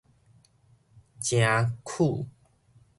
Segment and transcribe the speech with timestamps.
[1.19, 2.25] 誠 khú